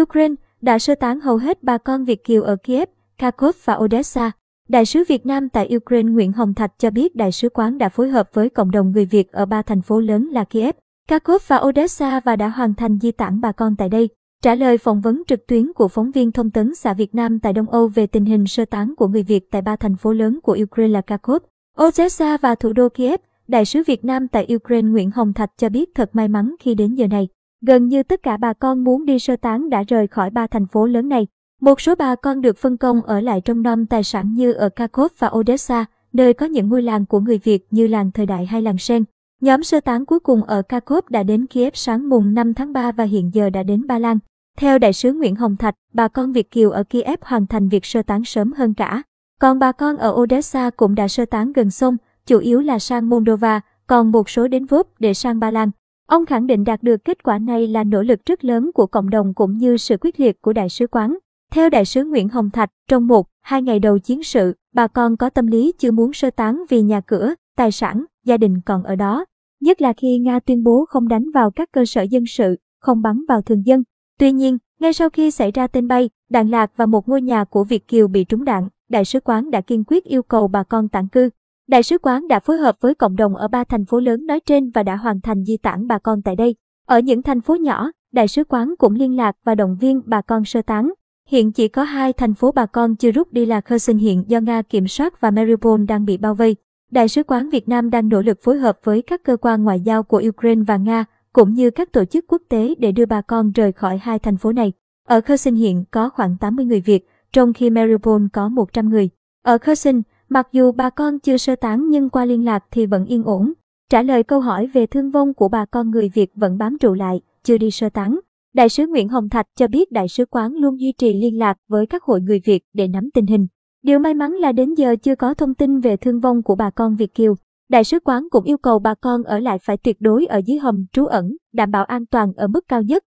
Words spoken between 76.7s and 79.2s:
và một ngôi nhà của Việt Kiều bị trúng đạn, đại sứ